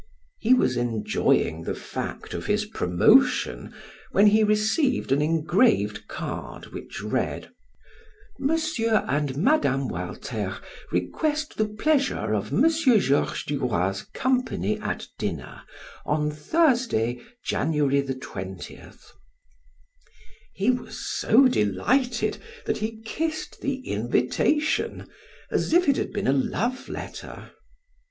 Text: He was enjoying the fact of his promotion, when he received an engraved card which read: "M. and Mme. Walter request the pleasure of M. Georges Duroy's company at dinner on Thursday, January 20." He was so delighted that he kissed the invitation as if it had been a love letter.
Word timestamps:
He 0.39 0.55
was 0.55 0.77
enjoying 0.77 1.61
the 1.61 1.75
fact 1.75 2.33
of 2.33 2.47
his 2.47 2.65
promotion, 2.65 3.71
when 4.11 4.25
he 4.25 4.43
received 4.43 5.11
an 5.11 5.21
engraved 5.21 6.07
card 6.07 6.73
which 6.73 7.03
read: 7.03 7.51
"M. 8.41 8.57
and 8.79 9.37
Mme. 9.37 9.87
Walter 9.87 10.57
request 10.91 11.57
the 11.57 11.67
pleasure 11.67 12.33
of 12.33 12.51
M. 12.51 12.67
Georges 12.67 13.43
Duroy's 13.43 14.01
company 14.15 14.79
at 14.79 15.05
dinner 15.19 15.61
on 16.03 16.31
Thursday, 16.31 17.21
January 17.45 18.01
20." 18.03 18.81
He 20.51 20.71
was 20.71 20.97
so 20.97 21.47
delighted 21.47 22.39
that 22.65 22.79
he 22.79 23.03
kissed 23.05 23.61
the 23.61 23.75
invitation 23.87 25.05
as 25.51 25.73
if 25.73 25.87
it 25.87 25.97
had 25.97 26.11
been 26.11 26.25
a 26.25 26.33
love 26.33 26.89
letter. 26.89 27.51